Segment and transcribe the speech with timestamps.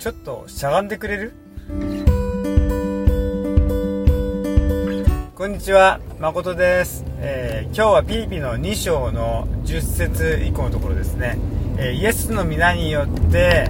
[0.00, 1.34] ちょっとしゃがんでくれる？
[5.34, 11.36] こんにちは誠です、えー、今日はピリピの2章の10節以降のところですね、
[11.76, 13.68] えー、イエスの皆によって、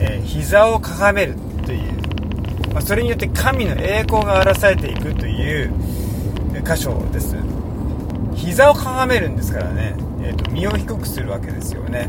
[0.00, 1.34] えー、膝をかがめる
[1.66, 1.92] という、
[2.72, 5.74] まあ、それによって神の栄光が表されていくという
[6.64, 7.36] 箇所です。
[8.34, 12.06] 膝をかがめるんですからね、えーと身を低くするわけですよね。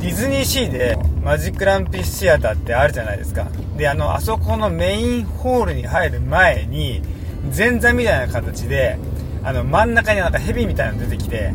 [0.00, 3.46] ディズニーシーでマジックランピシアターってあるじゃないですか。
[3.76, 7.00] で、あの、あそこのメインホールに入る前に、
[7.56, 8.98] 前座みたいな形で、
[9.44, 11.52] あの、真ん中になんか蛇みたいなの出てきて、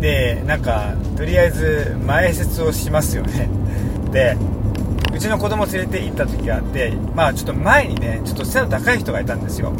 [0.00, 3.48] で、なんか、とりあえず前説をしますよね。
[4.12, 4.36] で、
[5.14, 9.72] うちの子供連れて行った時があって、まあちょっと前にね、ちょっと背の高い人がいたんですよ。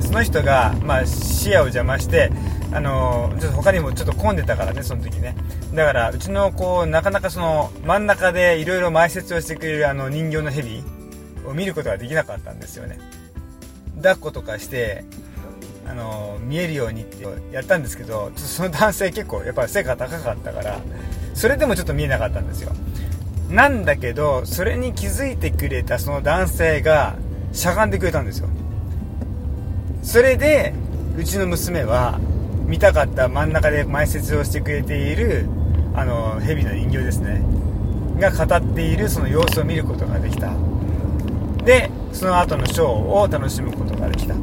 [0.00, 2.30] その人が、まあ視野を邪魔して、
[2.72, 5.34] あのちょっと他にもちょっと混んでたからねその時ね。
[5.74, 10.84] だからうちの子なかなかその真ん中でいろいろ埋設をしてくれるあの人形の蛇
[11.46, 12.98] を見ることができなかったんですよね。
[13.96, 15.04] 抱っことかして
[15.86, 20.80] あの見えるようにってやったんですけどちょっとその男性結構やっぱ背が高かったから
[21.34, 22.72] それでもちょっと見えなかったんですよ。
[23.50, 27.16] なんだけどそれに気づいてくれたその男性が
[27.52, 28.48] しゃがんでくれたんですよ。
[30.04, 30.72] それで
[31.18, 32.20] うちの娘は
[32.70, 35.46] 見たかった真ん中で埋設をしてくれている
[35.92, 37.42] あの蛇の人形ですね。
[38.20, 40.52] が語っているその様子を見ることができた。
[41.64, 44.34] でその後のショーを楽しむことができた、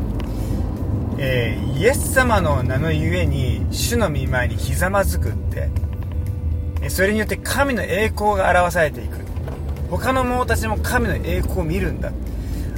[1.17, 5.69] えー、イエス様の名のゆえに主の見舞いにひざまずくって
[6.89, 9.19] それによって神の栄光が表されていく。
[9.89, 12.11] 他の者たちも神の栄光を見るんだ。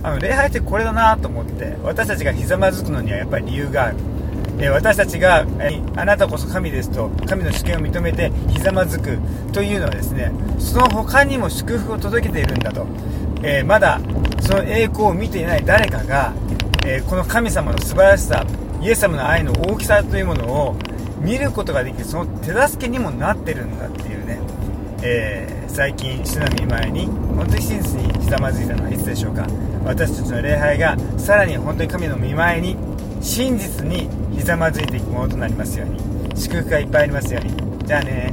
[0.03, 3.97] あの礼拝ってこれだなと思って私たちがひざまずくのにはやっぱり理由がある。
[4.61, 9.17] え私たちが、えあなたこそ神ですと神の主権を認めてひざまずく
[9.53, 12.85] というのはですねその他にも祝福を届けているんだと、
[13.41, 13.99] えまだ
[14.41, 16.33] その栄光を見ていない誰かが、
[16.85, 18.45] えこの神様の素晴らしさ
[18.81, 20.75] イエス様の愛の大きさというものを
[21.21, 24.39] 見ることができるその手助けにもなってるんだっていうね、
[25.03, 29.47] えー、最近主の見前に本当に真実にひざまずいたのはいつでしょうか。
[29.85, 32.75] 私たちの礼拝がさらに本当に神の見前に
[33.21, 35.99] 真実にひざまずいていくものとなりますように。
[36.35, 37.53] 祝福がいっぱいありますように。
[37.85, 38.31] じゃあね。